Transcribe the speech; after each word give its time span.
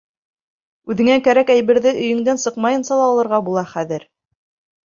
Үҙеңә 0.93 1.17
кәрәк 1.27 1.51
әйберҙе 1.57 1.93
өйөңдән 2.05 2.41
сыҡмайынса 2.45 3.01
ла 3.03 3.07
алырға 3.13 3.41
була 3.51 3.67
хәҙер. 3.75 4.09